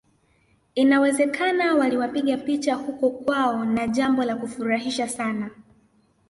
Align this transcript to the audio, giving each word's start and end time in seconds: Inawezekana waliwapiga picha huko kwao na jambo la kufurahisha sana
Inawezekana 0.75 1.75
waliwapiga 1.75 2.37
picha 2.37 2.75
huko 2.75 3.09
kwao 3.09 3.65
na 3.65 3.87
jambo 3.87 4.23
la 4.23 4.35
kufurahisha 4.35 5.09
sana 5.09 5.49